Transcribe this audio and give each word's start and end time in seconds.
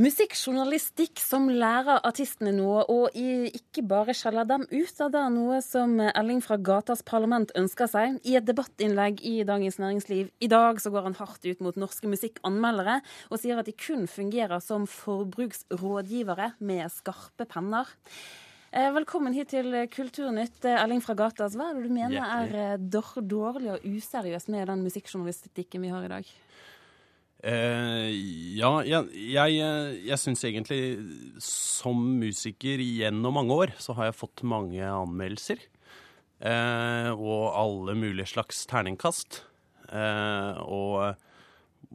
Musikkjournalistikk 0.00 1.20
som 1.20 1.50
lærer 1.52 1.98
artistene 2.08 2.54
noe, 2.56 2.86
og 2.88 3.12
ikke 3.12 3.82
bare 3.84 4.14
skjeller 4.16 4.46
dem 4.48 4.62
ut. 4.70 5.00
av 5.04 5.10
Det 5.12 5.24
noe 5.34 5.58
som 5.60 5.98
Elling 6.00 6.40
fra 6.40 6.56
Gatas 6.56 7.02
Parlament 7.04 7.52
ønsker 7.58 7.90
seg. 7.90 8.16
I 8.24 8.38
et 8.38 8.46
debattinnlegg 8.48 9.20
i 9.28 9.42
Dagens 9.44 9.76
Næringsliv 9.82 10.30
i 10.40 10.48
dag 10.48 10.80
så 10.80 10.94
går 10.94 11.10
han 11.10 11.18
hardt 11.18 11.44
ut 11.44 11.60
mot 11.60 11.76
norske 11.76 12.08
musikkanmeldere, 12.08 13.02
og 13.28 13.42
sier 13.42 13.60
at 13.60 13.68
de 13.68 13.76
kun 13.76 14.08
fungerer 14.08 14.64
som 14.64 14.88
forbruksrådgivere 14.88 16.54
med 16.64 16.86
skarpe 16.96 17.44
penner. 17.50 17.90
Eh, 18.72 18.88
velkommen 18.96 19.36
hit 19.36 19.52
til 19.52 19.82
Kulturnytt, 19.92 20.64
Elling 20.64 21.04
fra 21.04 21.18
Gatas. 21.18 21.58
Hva 21.60 21.74
er 21.74 21.76
det 21.76 21.90
du 21.90 21.92
mener 21.92 22.24
er 22.24 22.80
dårlig 22.88 23.74
og 23.74 23.84
useriøst 23.84 24.48
med 24.48 24.70
den 24.72 24.86
musikkjournalistikken 24.86 25.84
vi 25.84 25.92
har 25.92 26.08
i 26.08 26.14
dag? 26.14 26.36
Uh, 27.40 28.12
ja, 28.52 28.68
jeg, 28.84 29.06
jeg, 29.32 29.60
jeg 30.04 30.20
syns 30.20 30.42
egentlig 30.44 30.80
som 31.40 31.96
musiker 32.20 32.82
gjennom 32.84 33.38
mange 33.38 33.56
år 33.56 33.72
så 33.80 33.94
har 33.96 34.10
jeg 34.10 34.18
fått 34.18 34.42
mange 34.44 34.82
anmeldelser. 34.84 35.62
Uh, 36.40 37.12
og 37.16 37.44
alle 37.56 37.96
mulige 37.96 38.28
slags 38.34 38.66
terningkast. 38.68 39.42
Uh, 39.88 40.60
og 40.68 41.94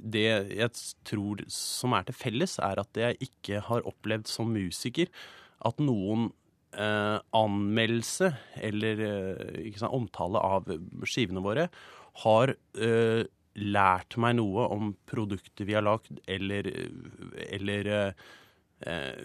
det 0.00 0.28
jeg 0.54 0.70
tror 1.04 1.42
som 1.52 1.96
er 1.98 2.06
til 2.06 2.16
felles, 2.16 2.56
er 2.62 2.80
at 2.80 3.02
jeg 3.02 3.18
ikke 3.26 3.64
har 3.66 3.86
opplevd 3.90 4.30
som 4.30 4.54
musiker 4.54 5.10
at 5.66 5.82
noen 5.82 6.30
anmeldelse 6.70 8.28
eller 8.62 9.00
sant, 9.74 9.90
omtale 9.90 10.38
av 10.38 10.68
skivene 11.02 11.42
våre 11.42 11.64
har 12.22 12.52
lært 13.58 14.16
meg 14.20 14.36
noe 14.38 14.66
om 14.70 14.92
produktet 15.10 15.66
vi 15.66 15.74
har 15.74 15.84
lagd, 15.84 16.20
eller, 16.30 16.68
eller 17.50 17.90
eh, 17.90 19.24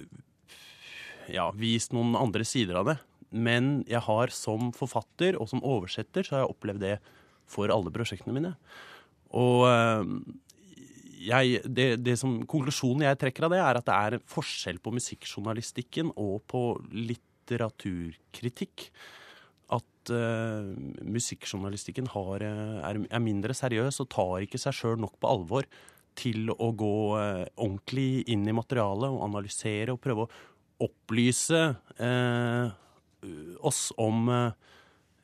ja, 1.31 1.49
vist 1.57 1.93
noen 1.95 2.15
andre 2.17 2.45
sider 2.47 2.81
av 2.81 2.89
det. 2.89 2.97
Men 3.35 3.83
jeg 3.89 4.01
har 4.05 4.33
som 4.33 4.71
forfatter 4.75 5.37
og 5.41 5.49
som 5.51 5.63
oversetter 5.65 6.25
så 6.25 6.37
har 6.37 6.45
jeg 6.45 6.55
opplevd 6.55 6.83
det 6.85 6.97
for 7.49 7.71
alle 7.73 7.93
prosjektene 7.93 8.35
mine. 8.35 8.55
Og 9.35 9.65
eh, 9.69 10.03
jeg, 11.25 11.61
det, 11.65 11.89
det 12.05 12.17
som, 12.21 12.37
konklusjonen 12.49 13.05
jeg 13.07 13.19
trekker 13.21 13.47
av 13.47 13.53
det, 13.53 13.61
er 13.61 13.79
at 13.79 13.87
det 13.87 13.95
er 13.95 14.25
forskjell 14.29 14.79
på 14.83 14.93
musikkjournalistikken 14.95 16.11
og 16.15 16.41
på 16.49 16.61
litteraturkritikk 16.93 18.89
at 20.05 20.13
uh, 20.13 20.69
musikkjournalistikken 21.01 22.07
har, 22.13 22.43
eh, 22.45 22.77
er, 22.85 23.01
er, 23.09 23.23
mindre 23.23 23.53
seriøs 23.53 23.99
og 24.03 24.09
tar 24.13 24.45
ikke 24.45 24.61
seg 24.61 24.75
sjøl 24.75 24.99
nok 25.01 25.17
på 25.19 25.31
alvor 25.31 25.67
til 26.15 26.51
å 26.51 26.71
gå 26.77 26.97
uh, 27.17 27.45
ordentlig 27.57 28.25
inn 28.31 28.45
i 28.47 28.55
materialet 28.55 29.09
og 29.09 29.25
analysere 29.25 29.95
og 29.95 30.01
prøve 30.03 30.25
å 30.25 30.85
opplyse 30.85 31.61
uh, 31.99 32.67
oss 33.65 33.89
om 33.97 34.27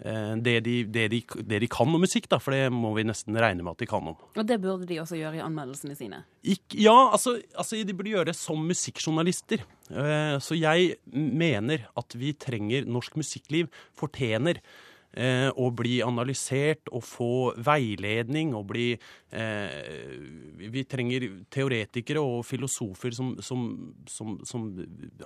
det 0.02 0.54
de, 0.66 0.76
det, 0.90 1.08
de, 1.14 1.20
det, 1.46 1.60
de, 1.62 1.68
kan 1.70 1.90
om 1.90 2.02
musikk, 2.02 2.26
da, 2.32 2.40
for 2.42 2.56
det 2.56 2.72
må 2.74 2.90
vi 2.96 3.06
nesten 3.06 3.38
regne 3.38 3.62
med 3.62 3.76
at 3.76 3.84
de 3.84 3.88
kan 3.90 4.08
om. 4.12 4.18
Og 4.34 4.48
det 4.50 4.58
burde 4.64 4.88
de 4.90 4.98
også 5.02 5.20
gjøre 5.20 5.38
i 5.38 5.44
anmeldelsene 5.46 5.98
sine? 5.98 6.24
Ik 6.42 6.74
ja, 6.74 6.96
altså, 7.14 7.36
altså, 7.54 7.82
de 7.86 7.94
burde 7.94 8.16
gjøre 8.16 8.32
det 8.32 8.38
som 8.40 8.64
musikkjournalister. 8.66 9.62
Så 10.42 10.56
jeg 10.56 10.96
mener 11.12 11.86
at 12.00 12.16
vi 12.16 12.32
trenger 12.40 12.88
Norsk 12.88 13.18
musikkliv 13.20 13.68
fortjener 14.00 14.62
eh, 14.62 14.91
og 15.12 15.74
bli 15.76 15.98
analysert 16.06 16.88
og 16.96 17.04
få 17.04 17.32
veiledning 17.60 18.54
og 18.56 18.64
bli 18.70 18.86
eh, 18.96 19.74
Vi 20.72 20.84
trenger 20.88 21.26
teoretikere 21.52 22.22
og 22.24 22.46
filosofer 22.48 23.12
som, 23.16 23.34
som, 23.44 23.66
som, 24.08 24.38
som, 24.48 24.70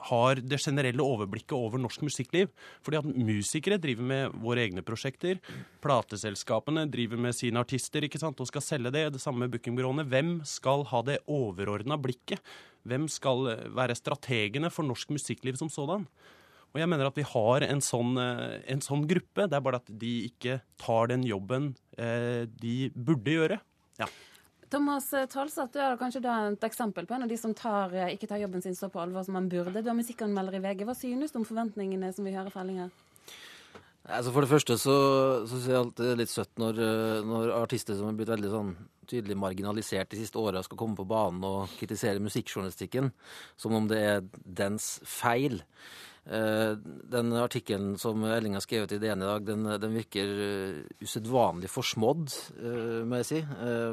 har 0.09 0.41
det 0.41 0.58
generelle 0.63 1.06
overblikket 1.06 1.53
over 1.53 1.81
norsk 1.81 2.02
musikkliv. 2.08 2.50
Fordi 2.81 3.02
at 3.02 3.09
musikere 3.13 3.78
driver 3.81 4.09
med 4.09 4.40
våre 4.41 4.66
egne 4.66 4.81
prosjekter. 4.85 5.38
Plateselskapene 5.85 6.88
driver 6.90 7.22
med 7.22 7.38
sine 7.38 7.62
artister 7.62 8.07
ikke 8.07 8.22
sant, 8.22 8.41
og 8.41 8.50
skal 8.50 8.66
selge 8.66 8.94
det. 8.96 9.12
Det 9.13 9.22
samme 9.22 9.46
med 9.46 9.53
bookingbyråene. 9.53 10.07
Hvem 10.09 10.40
skal 10.50 10.88
ha 10.90 11.03
det 11.06 11.22
overordna 11.29 12.00
blikket? 12.02 12.41
Hvem 12.85 13.07
skal 13.09 13.47
være 13.75 13.97
strategene 13.97 14.69
for 14.73 14.85
norsk 14.85 15.13
musikkliv 15.13 15.57
som 15.62 15.72
sådan? 15.73 16.06
Og 16.75 16.81
jeg 16.81 16.91
mener 16.91 17.08
at 17.08 17.16
vi 17.16 17.24
har 17.24 17.63
en 17.63 17.80
sånn, 17.80 18.18
eh, 18.19 18.58
en 18.74 18.81
sånn 18.84 19.06
gruppe. 19.08 19.47
Det 19.47 19.56
er 19.56 19.63
bare 19.63 19.80
at 19.80 19.88
de 19.88 20.12
ikke 20.28 20.59
tar 20.75 21.08
den 21.08 21.24
jobben 21.24 21.69
eh, 21.96 22.44
de 22.52 22.90
burde 22.91 23.31
gjøre. 23.31 23.58
Ja. 24.02 24.09
Thomas 24.68 25.08
Talseth, 25.08 25.72
du 25.72 25.80
er 25.80 25.96
kanskje 25.96 26.19
da 26.25 26.34
et 26.50 26.66
eksempel 26.68 27.06
på 27.08 27.16
en 27.16 27.24
av 27.24 27.30
de 27.31 27.38
som 27.40 27.53
tar, 27.56 27.94
eh, 27.96 28.12
ikke 28.18 28.28
tar 28.28 28.41
jobben 28.44 28.62
sin 28.66 28.75
så 28.75 28.90
på 28.91 29.00
alvor 29.00 29.24
som 29.24 29.38
man 29.38 29.47
burde. 29.47 29.80
Du 29.80 29.88
er 29.88 29.96
musikkanmelder 29.96 30.58
i 30.58 30.64
VG. 30.66 30.84
Hva 30.84 30.96
synes 31.00 31.31
du 31.31 31.40
om 31.40 31.47
forventningene 31.47 32.09
som 32.14 32.28
vi 32.28 32.34
hører 32.35 32.52
fra 32.52 32.66
Elling 32.66 32.81
her? 32.84 32.91
Altså 34.06 34.34
for 34.35 34.44
det 34.44 34.52
første 34.52 34.75
så, 34.78 34.96
så 35.47 35.56
syns 35.56 35.69
jeg 35.69 35.80
alltid 35.80 36.03
det 36.03 36.12
er 36.12 36.19
litt 36.19 36.34
søtt 36.34 36.59
når, 36.62 36.81
når, 37.25 37.53
artister 37.56 37.96
som 37.96 38.12
har 38.12 38.18
blitt 38.19 38.30
veldig 38.30 38.52
sånn 38.52 38.74
tydelig 39.09 39.38
marginalisert 39.40 40.12
de 40.12 40.19
siste 40.19 40.38
åra, 40.38 40.62
skal 40.62 40.78
komme 40.78 41.00
på 41.00 41.08
banen 41.09 41.41
og 41.47 41.72
kritisere 41.80 42.22
musikkjournalistikken 42.22 43.09
som 43.58 43.74
om 43.80 43.88
det 43.90 44.02
er 44.03 44.28
dens 44.46 45.00
feil. 45.09 45.64
Eh, 46.25 46.72
den 47.13 47.34
artikkelen 47.38 48.00
som 48.02 48.24
Elling 48.25 48.56
har 48.58 48.63
skrevet 48.66 48.96
i 48.96 48.97
DN 48.97 49.22
i 49.22 49.28
dag, 49.30 49.46
den, 49.46 49.68
den 49.78 49.94
virker 49.94 50.31
uh, 50.34 50.80
usedvanlig 51.06 51.69
forsmådd, 51.69 52.34
uh, 52.58 53.03
må 53.06 53.19
jeg 53.22 53.28
si. 53.30 53.41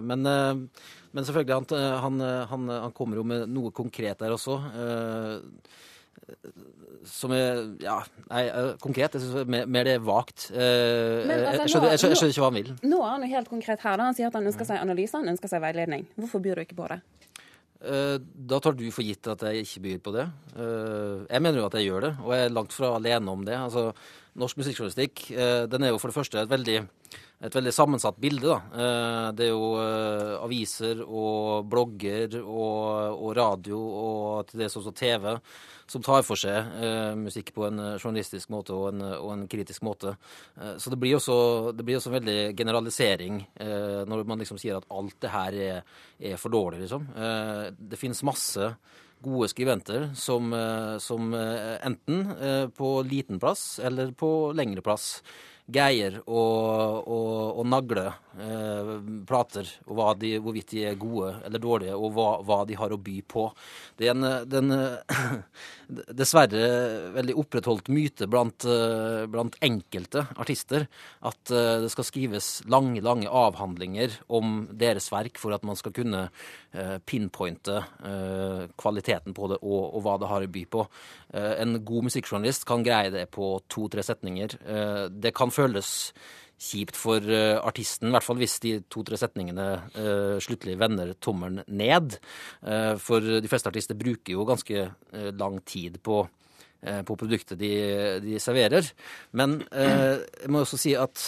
Men, 0.01 0.25
men, 0.25 1.27
selvfølgelig, 1.29 1.77
han, 2.01 2.25
han, 2.49 2.69
han, 2.73 2.95
kommer 2.97 3.21
jo 3.21 3.27
med 3.29 3.53
noe 3.53 3.73
konkret 3.77 4.23
der 4.23 4.33
også. 4.33 4.57
som 7.05 7.35
er 7.37 7.61
Ja, 7.83 7.99
nei, 8.31 8.43
konkret. 8.81 9.19
Jeg 9.19 9.27
synes 9.27 9.49
mer, 9.49 9.67
mer 9.67 9.85
det 9.85 9.99
er 9.99 10.07
vagt. 10.07 10.49
Altså, 10.49 10.57
jeg, 10.57 11.59
jeg, 11.59 11.69
skjønner, 11.69 11.91
jeg, 11.91 12.01
skjønner, 12.01 12.33
ikke 12.33 12.45
hva 12.47 12.51
han 12.53 12.61
vil. 12.61 12.73
Nå 12.95 13.03
er 13.03 13.11
han 13.11 13.27
jo 13.27 13.35
helt 13.35 13.53
konkret 13.53 13.85
her. 13.85 13.99
da. 13.99 14.09
Han 14.09 14.17
sier 14.17 14.33
at 14.33 14.41
han 14.41 14.49
ønsker 14.49 14.69
seg 14.69 14.81
analyse, 14.81 15.19
han 15.21 15.35
ønsker 15.35 15.53
seg 15.53 15.65
veiledning. 15.65 16.09
Hvorfor 16.17 16.45
byr 16.45 16.63
du 16.63 16.65
ikke 16.65 16.81
på 16.81 16.89
det? 16.95 17.03
Eh, 17.83 18.17
da 18.23 18.61
tar 18.63 18.77
du 18.79 18.85
for 18.95 19.03
gitt 19.03 19.27
at 19.27 19.43
jeg 19.49 19.65
ikke 19.65 19.83
byr 19.87 20.03
på 20.05 20.15
det. 20.15 20.27
Eh, 20.55 21.23
jeg 21.27 21.43
mener 21.43 21.59
jo 21.59 21.67
at 21.67 21.77
jeg 21.79 21.89
gjør 21.89 22.05
det, 22.07 22.13
og 22.23 22.35
jeg 22.37 22.47
er 22.47 22.55
langt 22.55 22.77
fra 22.77 22.93
alene 22.99 23.35
om 23.35 23.43
det. 23.47 23.57
Altså, 23.59 23.89
norsk 24.41 24.63
musikkjournalistikk 24.63 25.27
eh, 25.35 25.65
den 25.71 25.85
er 25.85 25.93
jo 25.93 26.01
for 26.01 26.13
det 26.13 26.17
første 26.17 26.41
et 26.41 26.51
veldig, 26.51 26.79
et 27.49 27.59
veldig 27.59 27.75
sammensatt 27.75 28.21
bilde. 28.23 28.55
Da. 28.55 28.87
Det 29.37 29.49
er 29.49 29.53
jo 29.53 29.75
aviser 30.39 31.03
og 31.03 31.69
blogger 31.69 32.39
og, 32.41 33.19
og 33.19 33.37
radio 33.37 33.81
og 33.83 34.49
til 34.49 34.63
dels 34.65 34.79
også 34.81 34.95
TV 34.97 35.37
som 35.93 36.05
tar 36.05 36.25
for 36.27 36.41
seg 36.41 36.73
eh, 36.81 37.13
musikk 37.19 37.53
på 37.57 37.67
en 37.69 37.81
eh, 37.83 37.99
journalistisk 37.99 38.53
måte 38.53 38.75
og 38.77 38.89
en, 38.93 39.05
og 39.19 39.31
en 39.35 39.45
kritisk 39.51 39.85
måte. 39.87 40.15
Eh, 40.57 40.77
så 40.81 40.93
det 40.93 40.99
blir 41.03 41.19
også, 41.19 41.37
det 41.77 41.87
blir 41.87 41.99
også 41.99 42.15
veldig 42.15 42.39
generalisering 42.59 43.43
eh, 43.61 44.03
når 44.09 44.25
man 44.29 44.43
liksom 44.43 44.61
sier 44.61 44.81
at 44.81 44.89
alt 44.93 45.19
det 45.23 45.33
her 45.33 45.59
er, 45.69 45.95
er 46.33 46.41
for 46.41 46.55
dårlig, 46.55 46.85
liksom. 46.85 47.09
Eh, 47.13 47.65
det 47.77 48.01
finnes 48.01 48.25
masse 48.27 48.73
gode 49.23 49.49
skribenter 49.53 50.11
som, 50.19 50.53
eh, 50.57 50.99
som 51.03 51.33
enten 51.35 52.71
på 52.77 52.93
liten 53.09 53.41
plass 53.43 53.81
eller 53.83 54.13
på 54.19 54.53
lengre 54.57 54.85
plass 54.85 55.23
greier 55.73 56.19
å, 56.27 56.43
å, 57.07 57.19
å 57.61 57.65
nagle 57.65 58.09
eh, 58.11 58.91
plater, 59.29 59.69
og 59.87 60.01
de, 60.21 60.35
hvorvidt 60.43 60.75
de 60.75 60.83
er 60.91 60.99
gode 61.01 61.37
eller 61.47 61.63
dårlige, 61.63 61.95
og 61.97 62.17
hva, 62.17 62.29
hva 62.43 62.59
de 62.67 62.77
har 62.79 62.93
å 62.93 62.99
by 63.01 63.21
på. 63.31 63.47
Det 63.99 64.11
er 64.11 64.17
en 64.17 64.27
den, 64.51 64.75
dessverre 66.23 67.13
veldig 67.15 67.37
opprettholdt 67.39 67.91
myte 67.93 68.29
blant, 68.31 68.67
eh, 68.67 69.25
blant, 69.31 69.59
enkelte 69.63 70.25
artister 70.41 70.87
at 71.29 71.53
eh, 71.53 71.83
det 71.85 71.93
skal 71.93 72.09
skrives 72.09 72.51
lange, 72.71 73.03
lange 73.05 73.31
avhandlinger 73.31 74.19
om 74.33 74.67
deres 74.69 75.11
verk 75.13 75.41
for 75.41 75.55
at 75.55 75.67
man 75.67 75.79
skal 75.79 75.95
kunne 75.97 76.25
eh, 76.27 76.33
pinpointe 77.05 77.79
eh, 77.79 78.63
kvaliteten 78.81 79.35
på 79.37 79.49
det 79.53 79.59
og, 79.61 79.83
og, 79.93 79.99
hva 80.05 80.19
det 80.21 80.31
har 80.31 80.45
å 80.45 80.53
by 80.53 80.63
på. 80.73 80.85
Eh, 81.35 81.55
en 81.63 81.77
god 81.85 82.09
musikkjournalist 82.09 82.65
kan 82.69 82.85
greie 82.87 83.13
det 83.13 83.27
på 83.35 83.55
to-tre 83.69 84.05
setninger. 84.07 84.57
det 85.13 85.35
kan 85.37 85.53
føles 85.53 86.13
kjipt 86.63 86.97
for 86.97 87.27
artisten, 87.67 88.09
i 88.09 88.15
hvert 88.15 88.25
fall 88.25 88.39
hvis 88.39 88.61
de 88.63 88.75
to-tre 88.93 89.19
setningene 89.19 90.39
sluttelig 90.45 90.77
vender 90.79 91.11
tommelen 91.19 91.65
ned. 91.67 92.15
For 93.03 93.19
de 93.43 93.51
fleste 93.51 93.73
artister 93.73 93.99
bruker 93.99 94.37
jo 94.37 94.47
ganske 94.47 94.85
lang 95.35 95.59
tid 95.67 95.99
på, 96.07 96.21
på 96.79 97.17
produktet 97.19 97.59
de, 97.59 97.73
de, 98.23 98.39
serverer. 98.39 98.93
Men 99.35 99.59
jeg 99.73 100.53
må 100.55 100.63
også 100.63 100.79
si 100.79 100.95
at 100.95 101.27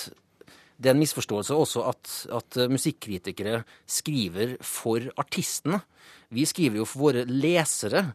det 0.77 0.91
er 0.91 0.97
en 0.97 1.03
misforståelse 1.03 1.57
også 1.57 1.85
at, 1.91 2.13
at 2.35 2.59
musikkritikere 2.71 3.63
skriver 3.87 4.57
for 4.65 5.07
artistene. 5.21 5.81
Vi 6.35 6.47
skriver 6.49 6.83
jo 6.83 6.89
for 6.89 7.09
våre 7.09 7.25
lesere. 7.31 8.09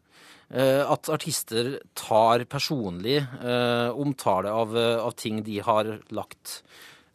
At 0.49 1.05
artister 1.13 1.75
tar 1.93 2.41
personlig 2.49 3.19
omtale 3.93 4.49
av, 4.49 4.73
av 4.73 5.13
ting 5.13 5.43
de 5.45 5.59
har 5.61 5.91
lagt 6.09 6.63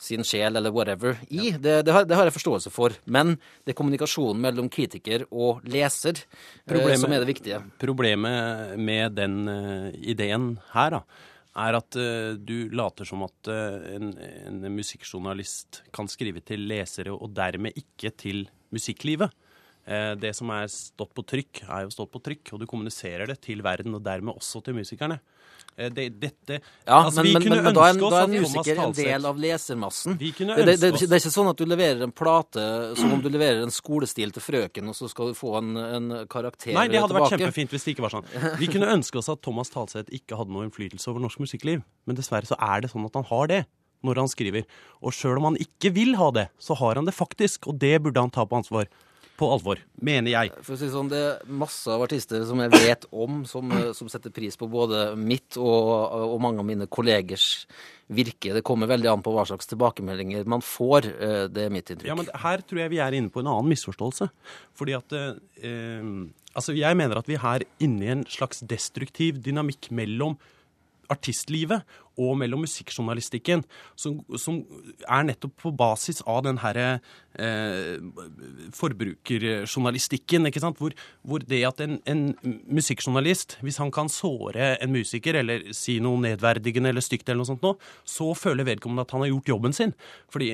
sin 0.04 0.24
sjel 0.26 0.56
eller 0.56 0.72
whatever 0.74 1.18
i. 1.28 1.50
Det, 1.50 1.82
det, 1.86 1.92
har, 1.92 2.04
det, 2.04 2.16
har, 2.16 2.28
jeg 2.28 2.36
forståelse 2.36 2.72
for. 2.74 2.94
Men 3.04 3.36
det 3.64 3.74
er 3.74 3.78
kommunikasjonen 3.78 4.42
mellom 4.44 4.70
kritiker 4.72 5.26
og 5.30 5.64
leser 5.70 6.24
problemet, 6.68 7.02
som 7.02 7.14
er 7.14 7.24
det 7.24 7.30
viktige. 7.30 7.60
Problemet 7.82 8.74
med 8.80 9.16
den 9.18 9.38
uh, 9.48 9.88
ideen 10.00 10.54
her, 10.74 10.98
da, 10.98 11.30
er 11.54 11.78
at 11.78 11.98
uh, 12.00 12.34
du 12.34 12.70
later 12.74 13.06
som 13.08 13.22
at 13.26 13.50
uh, 13.50 13.78
en, 13.94 14.12
en 14.18 14.60
musikkjournalist 14.74 15.84
kan 15.94 16.10
skrive 16.10 16.42
til 16.46 16.66
lesere, 16.70 17.14
og 17.14 17.34
dermed 17.36 17.76
ikke 17.78 18.12
til 18.18 18.46
musikklivet. 18.74 19.30
Det 19.84 20.30
som 20.32 20.48
er 20.54 20.68
stått 20.72 21.10
på 21.12 21.20
trykk, 21.28 21.58
er 21.68 21.82
jo 21.84 21.90
stått 21.92 22.08
på 22.14 22.22
trykk, 22.24 22.54
og 22.54 22.62
du 22.62 22.64
kommuniserer 22.70 23.28
det 23.28 23.36
til 23.44 23.60
verden, 23.60 23.92
og 23.98 24.00
dermed 24.06 24.32
også 24.32 24.62
til 24.64 24.78
musikerne. 24.78 25.18
Eh, 25.76 25.90
det, 25.90 26.08
dette 26.08 26.60
Ja, 26.86 27.04
altså, 27.04 27.22
men, 27.22 27.32
men, 27.42 27.62
men 27.64 27.74
da 27.74 27.86
er, 27.88 27.98
da 27.98 28.20
er 28.22 28.30
musiker 28.30 28.78
en 28.84 28.94
del 28.94 29.26
av 29.26 29.38
lesermassen. 29.40 30.16
Det, 30.20 30.32
det, 30.38 30.76
det, 30.78 30.90
er 31.08 31.18
ikke 31.18 31.32
sånn 31.34 31.50
at 31.50 31.58
du 31.58 31.64
leverer 31.66 32.04
en 32.06 32.12
plate 32.14 32.64
som 32.98 33.16
om 33.16 33.22
du 33.22 33.30
leverer 33.32 33.64
en 33.64 33.74
skolestil 33.74 34.34
til 34.34 34.44
frøken, 34.44 34.92
og 34.92 34.98
så 34.98 35.10
skal 35.10 35.32
du 35.32 35.38
få 35.38 35.56
en, 35.58 35.72
en 35.82 36.10
karakter 36.30 36.70
tilbake. 36.70 36.78
Nei, 36.78 36.92
det 36.92 37.00
hadde 37.02 37.14
tilbake. 37.14 37.30
vært 37.32 37.44
kjempefint 37.46 37.74
hvis 37.74 37.86
det 37.86 37.96
ikke 37.96 38.06
var 38.06 38.14
sånn. 38.14 38.28
Vi 38.62 38.68
kunne 38.70 38.90
ønske 38.94 39.18
oss 39.18 39.30
at 39.32 39.42
Thomas 39.44 39.72
Talseth 39.74 40.14
ikke 40.14 40.38
hadde 40.38 40.54
noe 40.54 40.68
innflytelse 40.68 41.10
over 41.10 41.24
norsk 41.24 41.42
musikkliv, 41.42 41.82
men 42.06 42.20
dessverre 42.20 42.48
så 42.48 42.58
er 42.62 42.84
det 42.84 42.92
sånn 42.94 43.08
at 43.08 43.18
han 43.18 43.26
har 43.32 43.50
det 43.50 43.64
når 44.04 44.20
han 44.20 44.30
skriver. 44.30 44.68
Og 45.02 45.16
sjøl 45.16 45.40
om 45.40 45.48
han 45.48 45.58
ikke 45.58 45.90
vil 45.96 46.14
ha 46.20 46.28
det, 46.36 46.50
så 46.60 46.76
har 46.78 47.00
han 47.00 47.08
det 47.08 47.16
faktisk, 47.16 47.70
og 47.72 47.80
det 47.82 47.96
burde 48.04 48.22
han 48.22 48.32
ta 48.32 48.44
på 48.46 48.60
ansvar 48.60 48.86
på 49.34 49.48
alvor, 49.50 49.80
mener 50.04 50.30
jeg. 50.30 50.52
For 50.62 50.76
å 50.76 50.78
si 50.78 50.88
sånn, 50.92 51.08
Det 51.10 51.18
er 51.18 51.50
masse 51.50 51.90
av 51.90 52.04
artister 52.04 52.44
som 52.46 52.60
jeg 52.62 52.70
vet 52.70 53.06
om, 53.10 53.42
som, 53.44 53.70
eh, 53.72 53.92
som 53.92 54.08
setter 54.08 54.30
pris 54.30 54.56
på 54.56 54.68
både 54.70 55.16
mitt 55.16 55.58
og, 55.58 55.90
og, 56.34 56.40
mange 56.40 56.62
av 56.62 56.68
mine 56.68 56.86
kollegers 56.86 57.66
virke. 58.08 58.54
Det 58.54 58.62
kommer 58.62 58.86
veldig 58.86 59.10
an 59.10 59.24
på 59.24 59.32
hva 59.34 59.46
slags 59.48 59.66
tilbakemeldinger 59.66 60.46
man 60.46 60.62
får. 60.62 61.10
Eh, 61.10 61.48
det 61.48 61.66
er 61.66 61.74
mitt 61.74 61.90
inntrykk. 61.90 62.12
Ja, 62.12 62.14
men 62.14 62.30
Her 62.34 62.62
tror 62.62 62.84
jeg 62.84 62.94
vi 62.94 63.02
er 63.02 63.12
inne 63.18 63.30
på 63.30 63.42
en 63.42 63.50
annen 63.50 63.72
misforståelse. 63.74 64.30
Fordi 64.74 64.98
at 64.98 65.12
eh, 65.12 65.34
eh 65.62 66.24
Altså, 66.54 66.70
Jeg 66.70 66.94
mener 66.94 67.18
at 67.18 67.26
vi 67.26 67.34
er 67.34 67.64
inne 67.82 68.04
i 68.04 68.12
en 68.12 68.24
slags 68.30 68.60
destruktiv 68.62 69.42
dynamikk 69.42 69.90
mellom 69.90 70.36
artistlivet 71.12 71.84
og 72.20 72.36
mellom 72.38 72.62
musikkjournalistikken, 72.62 73.64
som, 73.98 74.20
som, 74.38 74.60
er 75.10 75.24
nettopp 75.26 75.56
på 75.64 75.72
basis 75.74 76.20
av 76.30 76.44
den 76.46 76.60
herre 76.62 77.00
eh, 77.34 77.96
forbrukerjournalistikken. 78.76 80.46
ikke 80.46 80.62
sant? 80.62 80.78
Hvor, 80.78 80.94
hvor 81.26 81.42
det 81.42 81.64
at 81.66 81.82
en, 81.82 81.98
en, 82.10 82.22
musikkjournalist, 82.70 83.58
hvis 83.66 83.80
han 83.82 83.90
kan 83.94 84.10
såre 84.12 84.74
en 84.76 84.94
musiker 84.94 85.40
eller 85.42 85.66
si 85.74 85.98
noe 86.04 86.22
nedverdigende 86.22 86.94
eller 86.94 87.04
stygt, 87.04 87.26
eller 87.28 87.42
noe 87.42 87.50
sånt 87.50 87.66
nå, 87.66 87.74
så 88.06 88.30
føler 88.38 88.70
vedkommende 88.70 89.08
at 89.08 89.16
han 89.16 89.26
har 89.26 89.32
gjort 89.32 89.52
jobben 89.56 89.76
sin. 89.76 89.96
Fordi, 90.32 90.52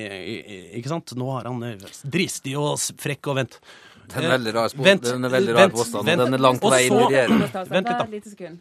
ikke 0.81 0.95
sant, 0.95 1.13
nå 1.19 1.29
er 1.37 1.51
han 1.51 1.69
eh, 1.69 1.87
dristig 2.01 2.57
og 2.57 2.73
frekk 3.01 3.33
og 3.33 3.41
vent. 3.43 3.61
Den 4.11 4.25
er 4.25 4.33
veldig 4.33 4.51
rar, 4.57 4.73
vent, 4.75 5.05
den 5.05 5.29
er 5.29 5.31
veldig 5.31 5.53
rar 5.55 5.71
påstand, 5.71 6.09
og 6.09 6.25
den 6.25 6.35
er 6.35 6.41
langt 6.41 6.61
på 6.63 6.73
vei 6.73 6.83
inn 6.87 6.97
i 6.97 7.05
regjeringen. 7.05 7.49
Vent 7.69 7.91
litt, 8.11 8.33
da. 8.41 8.51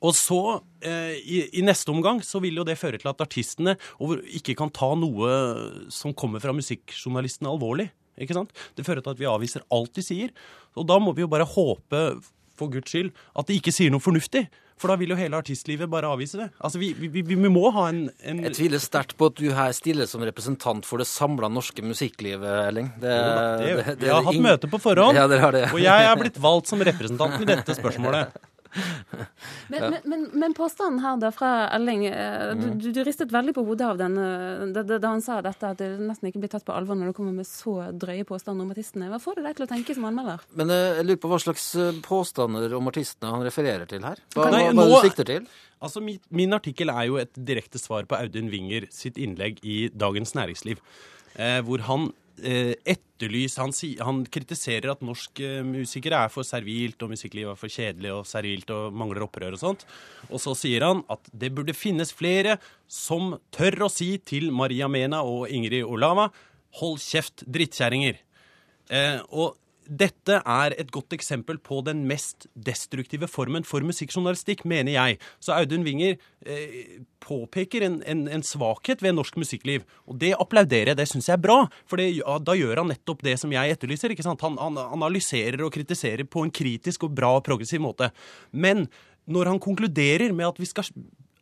Og 0.00 0.16
så, 0.16 0.40
eh, 0.80 1.16
i, 1.20 1.42
i, 1.60 1.64
neste 1.66 1.92
omgang, 1.92 2.22
så 2.24 2.40
vil 2.40 2.56
jo 2.60 2.64
det 2.64 2.78
føre 2.80 3.00
til 3.00 3.10
at 3.10 3.20
artistene 3.20 3.76
ikke 4.32 4.56
kan 4.58 4.72
ta 4.72 4.94
noe 4.96 5.30
som 5.92 6.16
kommer 6.16 6.40
fra 6.42 6.54
musikkjournalistene 6.56 7.50
alvorlig. 7.52 7.90
Ikke 8.20 8.36
sant? 8.36 8.52
Det 8.76 8.84
fører 8.86 9.04
til 9.04 9.14
at 9.14 9.20
vi 9.20 9.28
avviser 9.28 9.64
alt 9.72 9.94
de 9.96 10.04
sier. 10.04 10.32
Og 10.76 10.88
da 10.88 10.98
må 11.02 11.12
vi 11.16 11.24
jo 11.24 11.32
bare 11.32 11.48
håpe, 11.48 12.04
for 12.60 12.72
guds 12.72 12.92
skyld, 12.92 13.14
at 13.40 13.48
de 13.48 13.56
ikke 13.56 13.72
sier 13.72 13.92
noe 13.92 14.04
fornuftig. 14.04 14.44
For 14.80 14.88
da 14.88 14.96
vil 14.96 15.12
jo 15.12 15.16
hele 15.18 15.36
artistlivet 15.36 15.90
bare 15.92 16.08
avvise 16.08 16.38
det. 16.40 16.46
Altså, 16.56 16.80
vi, 16.80 16.94
vi, 16.96 17.20
vi 17.20 17.36
må 17.52 17.66
ha 17.74 17.90
en, 17.90 18.06
en, 18.24 18.38
Jeg 18.46 18.56
tviler 18.56 18.80
sterkt 18.80 19.12
på 19.20 19.28
at 19.28 19.36
du 19.36 19.50
her 19.52 19.74
stiller 19.76 20.08
som 20.08 20.24
representant 20.24 20.88
for 20.88 21.02
det 21.02 21.08
samla 21.08 21.50
norske 21.52 21.84
musikklivet, 21.84 22.48
Erling. 22.70 22.88
Det, 23.02 23.12
det, 23.12 23.74
det, 23.90 24.08
jeg 24.08 24.14
har 24.14 24.24
hatt 24.24 24.40
møte 24.40 24.70
på 24.72 24.80
forhånd, 24.80 25.20
ja, 25.20 25.26
og 25.68 25.82
jeg 25.82 26.08
er 26.08 26.16
blitt 26.22 26.40
valgt 26.40 26.72
som 26.72 26.80
representant 26.88 27.36
i 27.44 27.50
dette 27.50 27.76
spørsmålet. 27.76 28.32
Men, 29.68 29.80
men, 29.82 29.96
men, 30.04 30.26
men, 30.42 30.54
påstanden 30.54 31.00
her 31.02 31.18
da 31.22 31.30
fra 31.34 31.50
Elling 31.74 32.04
eh, 32.08 32.52
du, 32.58 32.66
du, 32.78 32.88
du, 32.94 33.00
ristet 33.06 33.32
veldig 33.34 33.54
på 33.56 33.64
hodet 33.66 33.88
av 33.88 34.00
den 34.00 34.18
eh, 34.20 34.66
da, 34.74 34.84
da, 34.92 35.00
han 35.06 35.24
sa 35.24 35.40
dette, 35.44 35.72
at 35.72 35.80
det 35.80 35.90
nesten 35.98 36.30
ikke 36.30 36.44
blir 36.44 36.52
tatt 36.52 36.66
på 36.66 36.74
alvor 36.76 36.98
når 36.98 37.10
du 37.10 37.16
kommer 37.16 37.34
med 37.40 37.48
så 37.48 37.90
drøye 37.90 38.26
påstander 38.28 38.66
om 38.66 38.74
artistene. 38.74 39.10
Hva 39.12 39.20
får 39.22 39.40
du 39.40 39.46
deg 39.46 39.58
til 39.58 39.66
å 39.66 39.70
tenke 39.72 39.96
som 39.96 40.06
anmelder? 40.10 40.44
Men 40.58 40.74
eh, 40.74 41.00
jeg 41.00 41.08
lurer 41.08 41.22
på 41.24 41.32
hva 41.32 41.40
slags 41.42 41.66
påstander 42.06 42.76
om 42.78 42.92
artistene 42.92 43.34
han 43.34 43.46
refererer 43.46 43.90
til 43.90 44.06
her? 44.06 44.22
Hva, 44.36 44.50
Nei, 44.54 44.66
hva, 44.70 44.86
hva 44.86 45.02
du 45.02 45.08
sikter 45.08 45.30
til? 45.34 45.50
Altså, 45.80 46.02
min, 46.04 46.20
min, 46.28 46.52
artikkel 46.52 46.92
er 46.92 47.06
jo 47.08 47.16
et 47.20 47.32
direkte 47.34 47.80
svar 47.80 48.04
på 48.08 48.18
Audun 48.18 48.50
Winger 48.52 48.86
sitt 48.92 49.16
innlegg 49.20 49.62
i 49.64 49.86
Dagens 49.96 50.34
Næringsliv. 50.36 50.82
Eh, 51.40 51.60
hvor 51.64 51.80
han 51.86 52.10
Eh, 52.40 52.72
etterlys 52.88 53.58
han, 53.60 53.72
han, 54.00 54.20
kritiserer 54.32 54.94
at 54.94 55.02
norsk 55.04 55.42
eh, 55.44 55.60
musikere 55.66 56.22
er 56.24 56.32
for 56.32 56.46
servilt, 56.46 57.00
og 57.04 57.12
musikklivet 57.12 57.52
er 57.52 57.60
for 57.60 57.72
kjedelig 57.72 58.12
og 58.14 58.28
servilt 58.28 58.72
og 58.74 58.96
mangler 58.96 59.26
opprør 59.26 59.56
og 59.56 59.62
sånt. 59.62 59.86
Og 60.30 60.40
så 60.42 60.54
sier 60.58 60.86
han 60.88 61.02
at 61.12 61.28
det 61.32 61.52
burde 61.56 61.76
finnes 61.76 62.14
flere 62.16 62.56
som 62.90 63.34
tør 63.54 63.86
å 63.86 63.92
si 63.92 64.14
til 64.24 64.48
Maria 64.56 64.88
Mena 64.88 65.22
og 65.26 65.50
Ingrid 65.52 65.84
Olava 65.84 66.30
hold 66.80 67.00
kjeft, 67.02 67.44
drittkjerringer. 67.50 68.20
Eh, 68.90 69.18
og 69.30 69.58
dette 69.88 70.36
er 70.38 70.74
et 70.78 70.90
godt 70.94 71.14
eksempel 71.16 71.58
på 71.62 71.80
den 71.86 72.04
mest 72.08 72.46
destruktive 72.54 73.26
formen 73.30 73.64
for 73.66 73.84
musikkjournalistikk, 73.86 74.64
mener 74.68 74.94
jeg. 74.94 75.18
Så 75.42 75.54
Audun 75.56 75.84
Winger 75.86 76.16
eh, 76.46 77.00
påpeker 77.24 77.84
en, 77.86 77.98
en, 78.08 78.26
en, 78.30 78.44
svakhet 78.46 79.02
ved 79.02 79.16
norsk 79.16 79.38
musikkliv. 79.40 79.86
Og 80.06 80.18
det 80.22 80.34
applauderer 80.38 80.92
jeg, 80.92 81.00
det 81.00 81.08
syns 81.10 81.30
jeg 81.30 81.38
er 81.38 81.44
bra. 81.44 81.58
For 81.90 82.00
det, 82.00 82.10
ja, 82.20 82.38
da 82.42 82.56
gjør 82.58 82.82
han 82.82 82.92
nettopp 82.92 83.24
det 83.26 83.36
som 83.42 83.52
jeg 83.54 83.76
etterlyser. 83.76 84.14
ikke 84.14 84.26
sant? 84.26 84.44
Han, 84.46 84.58
han 84.60 84.78
analyserer 84.86 85.64
og 85.66 85.74
kritiserer 85.74 86.28
på 86.28 86.44
en 86.46 86.54
kritisk 86.54 87.08
og 87.08 87.16
bra 87.18 87.34
og 87.38 87.46
progressiv 87.46 87.82
måte. 87.84 88.12
Men 88.52 88.86
når 89.30 89.54
han 89.54 89.62
konkluderer 89.62 90.34
med 90.34 90.52
at 90.52 90.62
vi 90.62 90.68
skal 90.70 90.86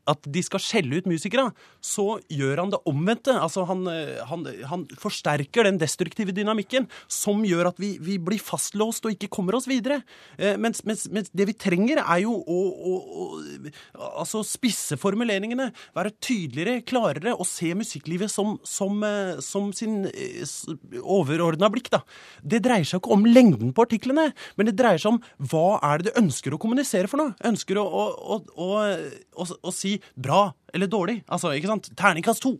at 0.08 0.28
de 0.28 0.42
skal 0.44 0.62
skjelle 0.62 1.00
ut 1.00 1.08
musikere, 1.10 1.50
så 1.84 2.18
gjør 2.32 2.62
han 2.62 2.72
det 2.72 2.80
omvendte. 2.88 3.34
Altså 3.36 3.64
han, 3.68 3.84
eh, 3.92 4.18
han, 4.28 4.46
han 4.70 4.86
forsterker 5.00 5.68
den 5.68 5.80
destruktive 5.80 6.34
dynamikken 6.36 6.88
som 7.12 7.44
gjør 7.46 7.72
at 7.72 7.82
vi, 7.82 7.94
vi, 8.02 8.18
blir 8.22 8.42
fastlåst 8.42 9.06
og 9.06 9.14
ikke 9.14 9.30
kommer 9.32 9.58
oss 9.58 9.68
videre. 9.70 10.00
Eh, 10.38 10.56
mens, 10.60 10.82
mens, 10.88 11.06
mens, 11.12 11.30
det 11.36 11.48
vi 11.50 11.56
trenger, 11.58 12.02
er 12.02 12.22
jo 12.24 12.34
å, 12.38 12.58
å, 12.58 12.94
å 13.18 14.10
altså 14.24 14.42
spisse 14.46 14.98
formuleringene. 15.00 15.70
Være 15.96 16.14
tydeligere, 16.24 16.84
klarere 16.88 17.36
og 17.36 17.46
se 17.48 17.74
musikklivet 17.78 18.32
som, 18.32 18.56
som, 18.66 19.02
eh, 19.06 19.36
som 19.44 19.70
sin 19.76 20.00
overordna 21.02 21.70
blikk. 21.72 21.92
Da. 21.92 22.02
Det 22.42 22.62
dreier 22.64 22.86
seg 22.88 23.02
ikke 23.02 23.14
om 23.16 23.26
lengden 23.28 23.74
på 23.76 23.84
artiklene, 23.86 24.30
men 24.56 24.70
det 24.70 24.76
dreier 24.78 25.00
seg 25.00 25.16
om 25.16 25.22
hva 25.50 25.78
er 25.84 26.00
det 26.00 26.08
du 26.08 26.20
ønsker 26.22 26.54
å 26.54 26.60
kommunisere 26.60 27.10
for 27.10 27.20
noe? 27.20 27.36
Ønsker 27.48 27.78
å, 27.80 27.84
å, 27.84 28.40
å, 28.56 29.46
å 29.46 29.74
si 29.74 29.97
bra 30.16 30.48
eller 30.74 30.90
dårlig. 30.90 31.18
Altså, 31.32 31.52
ikke 31.56 31.70
sant? 31.70 31.90
Terningkast 31.98 32.44
to. 32.44 32.54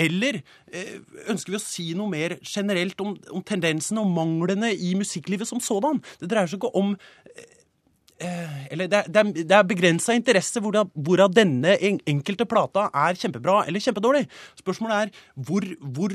Eller 0.00 0.40
eh, 0.72 0.98
ønsker 1.30 1.54
vi 1.54 1.60
å 1.60 1.62
si 1.62 1.88
noe 1.98 2.10
mer 2.12 2.38
generelt 2.42 3.00
om, 3.04 3.14
om 3.32 3.44
tendensene 3.46 4.02
og 4.02 4.12
manglene 4.12 4.72
i 4.74 4.94
musikklivet 4.98 5.48
som 5.48 5.62
sådan? 5.62 6.02
Det 6.20 6.30
dreier 6.30 6.50
seg 6.50 6.60
ikke 6.60 6.72
om 6.78 6.94
eh, 6.96 7.58
eller 8.70 8.90
det 8.90 9.02
er, 9.02 9.30
det 9.34 9.56
er 9.56 9.66
begrensa 9.66 10.14
interesse 10.14 10.62
hvorav, 10.62 10.90
hvor 10.94 11.22
denne 11.34 11.74
enkelte 11.82 12.46
plata 12.48 12.88
er 12.94 13.18
kjempebra 13.18 13.62
eller 13.66 13.82
kjempedårlig. 13.82 14.24
Spørsmålet 14.60 14.98
er 14.98 15.14
hvor, 15.34 15.66
hvor, 15.82 16.14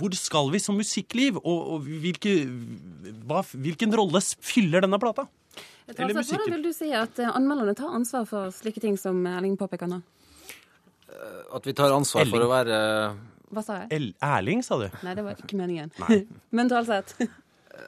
hvor 0.00 0.18
skal 0.18 0.50
vi 0.54 0.62
som 0.62 0.78
musikkliv, 0.78 1.38
og, 1.44 1.74
og 1.74 1.90
hvilke, 2.02 2.40
hva, 3.28 3.44
hvilken 3.54 3.94
rolle 3.94 4.22
fyller 4.22 4.86
denne 4.86 5.00
plata? 5.02 5.28
Eller 5.96 6.14
musikken. 6.14 6.42
Hvordan 6.42 6.54
vil 6.58 6.66
du 6.68 6.72
si 6.76 6.90
at 6.92 7.20
eh, 7.22 7.32
anmelderne 7.32 7.74
tar 7.78 7.94
ansvar 7.96 8.26
for 8.28 8.52
slike 8.54 8.82
ting 8.84 8.98
som 9.00 9.20
Erling 9.28 9.56
påpeker 9.60 9.88
nå? 9.88 10.02
Eh, 11.08 11.40
at 11.56 11.68
vi 11.68 11.74
tar 11.76 11.94
ansvar 11.96 12.26
Elling. 12.26 12.36
for 12.36 12.44
å 12.44 12.50
være 12.52 12.80
Hva 13.56 13.64
sa 13.64 13.78
jeg? 13.82 13.88
El 13.96 14.10
Erling, 14.24 14.64
sa 14.66 14.76
du? 14.82 14.88
Nei, 15.06 15.14
det 15.16 15.24
var 15.24 15.40
ikke 15.40 15.60
meningen. 15.60 15.94
Mentalt 16.58 16.90
sett. 16.90 17.14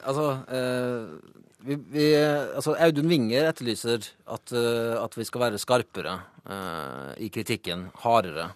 altså, 0.01 0.31
eh, 0.49 1.37
vi, 1.67 1.77
vi, 1.93 2.07
altså 2.17 2.73
Audun 2.81 3.11
Winger 3.11 3.51
etterlyser 3.51 4.01
at, 4.33 4.53
uh, 4.57 4.97
at, 5.03 5.17
vi 5.19 5.27
skal 5.29 5.43
være 5.43 5.61
skarpere 5.61 6.15
uh, 6.49 7.11
i 7.21 7.29
kritikken, 7.29 7.91
hardere. 8.01 8.47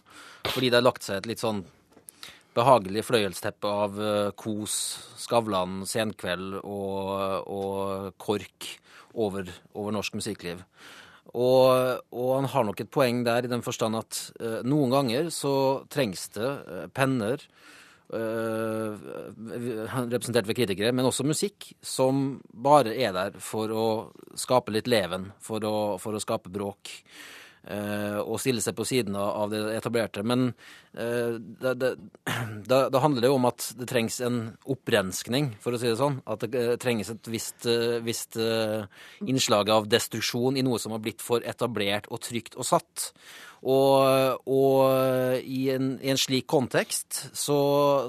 Fordi 0.48 0.70
det 0.70 0.78
har 0.78 0.86
lagt 0.86 1.04
seg 1.04 1.20
et 1.20 1.28
litt 1.28 1.42
sånn 1.42 1.60
behagelig 2.56 3.04
fløyelsteppe 3.04 3.68
av 3.68 4.00
uh, 4.00 4.30
Kos, 4.40 4.78
Skavlan, 5.20 5.82
Senkveld 5.90 6.62
og, 6.62 7.12
og 7.44 8.16
KORK 8.24 8.70
over, 9.14 9.48
over 9.74 9.94
norsk 9.94 10.18
musikkliv. 10.18 10.62
Og, 11.34 12.00
og, 12.14 12.30
han 12.36 12.48
har 12.52 12.66
nok 12.68 12.82
et 12.84 12.90
poeng 12.94 13.24
der 13.26 13.46
i 13.46 13.50
den 13.50 13.64
forstand 13.64 13.98
at 13.98 14.20
uh, 14.38 14.60
noen 14.66 14.92
ganger 14.92 15.30
så 15.34 15.54
trengs 15.90 16.28
det 16.36 16.46
uh, 16.46 16.84
penner, 16.94 17.42
uh, 18.14 18.94
representert 20.12 20.46
ved 20.46 20.58
kritikere, 20.60 20.92
men 20.94 21.08
også 21.08 21.26
musikk, 21.26 21.72
som 21.82 22.38
bare 22.54 22.94
er 22.94 23.16
der 23.16 23.40
for 23.42 23.72
å 23.72 23.86
skape 24.38 24.76
litt 24.76 24.90
leven, 24.90 25.32
for 25.42 25.64
å, 25.66 25.76
for 26.02 26.14
å 26.14 26.22
skape 26.22 26.52
bråk. 26.54 26.92
Eh, 27.70 28.18
og 28.20 28.40
stille 28.42 28.62
seg 28.64 28.76
på 28.76 28.86
siden 28.88 29.16
av 29.18 29.52
det 29.52 29.62
etablerte. 29.76 30.24
Men 30.26 30.48
eh, 30.92 31.36
det, 31.38 31.74
det, 31.80 31.92
det, 32.70 32.80
det, 32.94 33.02
handler 33.02 33.28
jo 33.30 33.38
om 33.38 33.48
at 33.50 33.70
det 33.78 33.88
trengs 33.90 34.20
en 34.24 34.38
opprenskning, 34.70 35.52
for 35.64 35.76
å 35.76 35.80
si 35.80 35.90
det 35.90 36.00
sånn. 36.00 36.20
At 36.30 36.44
det 36.46 36.60
eh, 36.60 36.74
trengs 36.80 37.12
et 37.14 37.32
visst, 37.32 37.68
visst 38.04 38.38
innslag 39.24 39.72
av 39.72 39.88
destruksjon 39.90 40.60
i 40.60 40.66
noe 40.66 40.80
som 40.82 40.94
har 40.96 41.02
blitt 41.04 41.24
for 41.24 41.44
etablert 41.46 42.10
og 42.12 42.22
trygt 42.24 42.58
og 42.58 42.68
satt. 42.68 43.12
Og, 43.64 44.42
og 44.44 45.38
i, 45.40 45.60
en, 45.72 45.94
i, 46.02 46.10
en, 46.12 46.20
slik 46.20 46.46
kontekst 46.52 47.22
så, 47.32 47.58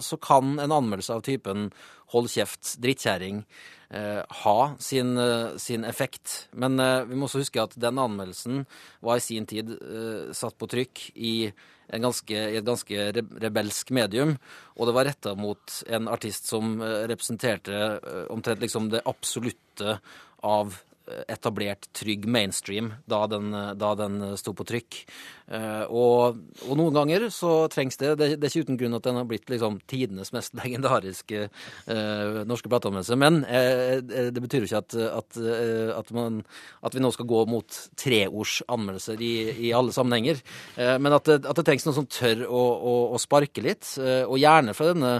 så, 0.04 0.18
kan 0.20 0.58
en 0.60 0.76
anmeldelse 0.76 1.16
av 1.16 1.24
typen 1.24 1.70
'hold 2.12 2.28
kjeft, 2.30 2.76
drittkjerring' 2.84 3.46
eh, 3.90 4.22
ha 4.44 4.60
sin, 4.80 5.16
sin, 5.58 5.86
effekt. 5.88 6.50
Men 6.52 6.80
eh, 6.80 7.06
vi 7.08 7.16
må 7.16 7.30
også 7.30 7.42
huske 7.42 7.64
at 7.64 7.74
den 7.80 7.98
anmeldelsen 8.00 8.66
var 9.00 9.18
i 9.18 9.24
sin 9.24 9.48
tid 9.48 9.72
eh, 9.80 10.34
satt 10.36 10.60
på 10.60 10.68
trykk 10.70 11.06
i, 11.16 11.52
ganske, 11.94 12.36
et 12.36 12.66
ganske 12.66 13.10
rebelsk 13.42 13.92
medium, 13.96 14.36
og 14.76 14.88
det 14.88 14.96
var 14.96 15.08
retta 15.10 15.36
mot 15.38 15.80
en 15.88 16.10
artist 16.12 16.50
som 16.50 16.80
eh, 16.82 17.06
representerte 17.10 17.76
eh, 17.76 18.26
omtrent 18.34 18.64
liksom 18.64 18.90
det 18.94 19.04
absolutte 19.06 20.00
av 20.46 20.82
etablert, 21.30 21.90
trygg 21.94 22.26
mainstream 22.30 22.94
da 23.10 23.26
den, 23.30 23.52
da 23.78 23.94
den 24.00 24.22
sto 24.40 24.56
på 24.58 24.66
trykk. 24.68 25.02
Eh, 25.46 25.84
og, 25.94 26.40
og, 26.66 26.72
noen 26.74 26.96
ganger 26.96 27.28
så 27.34 27.68
trengs 27.70 28.00
det. 28.02 28.16
det. 28.18 28.30
Er 28.34 28.48
ikke 28.50 28.66
uten 28.66 28.80
grunn 28.80 28.98
at 28.98 29.06
den 29.06 29.20
har 29.20 29.28
blitt 29.30 29.50
liksom 29.52 29.78
tidenes 29.90 30.34
mest 30.34 30.56
legendariske 30.62 31.46
uh, 31.46 32.42
norske 32.50 32.72
plateanmeldelse. 32.72 33.18
Men 33.22 33.44
uh, 33.46 34.02
det 34.02 34.42
betyr 34.42 34.66
jo 34.66 34.70
ikke 34.70 34.82
at, 34.82 34.98
at, 35.22 35.40
uh, 35.40 35.94
at, 36.00 36.12
man, 36.16 36.42
at, 36.82 36.98
vi 36.98 37.04
nå 37.04 37.14
skal 37.14 37.30
gå 37.30 37.44
mot 37.52 37.80
treords 38.00 38.58
anmeldelser 38.72 39.22
i, 39.22 39.34
i 39.68 39.74
alle 39.76 39.94
sammenhenger. 39.94 40.42
men 40.76 41.14
at 41.14 41.28
det, 41.28 41.38
det, 41.46 41.64
trengs 41.66 41.86
noen 41.86 41.98
som 41.98 42.08
tør 42.10 42.46
å, 42.48 42.62
å, 42.62 42.94
å 43.16 43.20
sparke 43.22 43.62
litt, 43.64 43.88
og 44.00 44.38
gjerne 44.40 44.74
fra 44.76 44.88
denne 44.92 45.12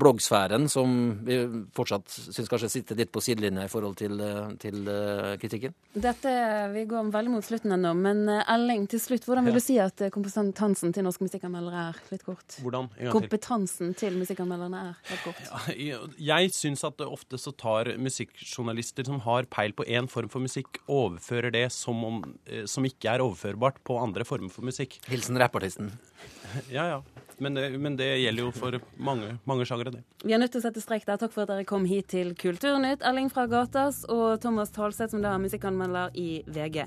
bloggsfæren 0.00 0.66
som 0.70 0.92
vi 1.26 1.38
fortsatt 1.76 2.08
syns 2.10 2.50
kanskje 2.50 2.70
sitter 2.72 2.98
litt 2.98 3.12
på 3.12 3.22
sidelinja 3.24 3.66
i 3.66 3.72
forhold 3.72 3.98
til, 4.00 4.22
til 4.62 4.90
kritikken. 5.40 5.74
Dette, 5.94 6.32
Vi 6.74 6.84
går 6.90 7.10
veldig 7.12 7.34
mot 7.34 7.44
slutten 7.44 7.74
ennå, 7.76 7.92
men 7.98 8.24
Elling, 8.28 8.86
til 8.90 9.02
slutt, 9.02 9.26
hvordan 9.28 9.46
vil 9.46 9.56
du 9.56 9.62
si 9.62 9.78
at 9.82 10.00
eh, 10.04 10.12
kompetansen 10.12 10.94
til 10.94 11.06
norske 11.06 11.26
musikkanmeldere 11.26 11.86
er 11.90 12.00
litt 12.12 12.24
kort? 12.26 12.58
Hvordan? 12.62 12.90
Kompetansen 13.12 13.94
til 13.98 14.18
musikkanmelderne 14.20 14.82
er 14.90 15.12
litt 15.12 15.24
kort. 15.26 15.42
Ja, 15.80 16.00
jeg 16.18 16.54
syns 16.56 16.84
at 16.86 17.00
ofte 17.04 17.38
så 17.40 17.52
tar 17.56 17.92
musikkjournalister 18.00 19.06
som 19.08 19.20
har 19.26 19.48
peil 19.52 19.74
på 19.76 19.86
én 19.86 20.08
form 20.10 20.30
for 20.32 20.42
musikk, 20.44 20.80
overfører 20.90 21.54
det 21.54 21.66
som, 21.74 22.02
om, 22.06 22.22
eh, 22.46 22.66
som 22.70 22.86
ikke 22.86 23.14
er 23.14 23.24
overførbart 23.24 23.82
på 23.86 23.98
andre 24.00 24.26
former 24.28 24.52
for 24.52 24.66
musikk. 24.66 24.98
Hilsen 25.10 25.38
rappartisten. 25.40 25.92
Ja, 26.76 26.86
ja. 26.88 27.02
Men 27.40 27.54
det, 27.54 27.70
men 27.80 27.96
det, 27.96 28.08
gjelder 28.20 28.44
jo 28.44 28.50
for 28.52 28.74
mange, 29.00 29.30
mange 29.48 29.64
sjangere, 29.64 29.94
det. 29.94 30.02
Vi 30.20 30.34
er 30.36 30.40
nødt 30.42 30.52
til 30.52 30.60
å 30.60 30.64
sette 30.66 30.82
strek 30.84 31.06
der. 31.08 31.16
Takk 31.22 31.32
for 31.32 31.46
at 31.46 31.52
dere 31.54 31.64
kom 31.68 31.86
hit 31.88 32.10
til 32.12 32.34
Kulturnytt. 32.36 33.00
Erling 33.00 33.30
fra 33.32 33.46
Gatas 33.48 34.02
og 34.12 34.42
Thomas 34.44 34.74
Talseth, 34.74 35.14
som 35.14 35.24
da 35.24 35.32
er 35.32 35.40
musikkanmelder 35.40 36.12
i 36.20 36.42
VG. 36.44 36.84